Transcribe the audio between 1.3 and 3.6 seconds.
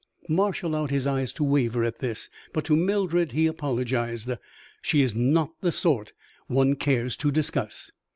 to waver at this, but to Mildred he